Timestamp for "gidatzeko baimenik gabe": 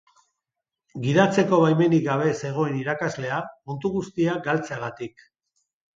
1.01-2.31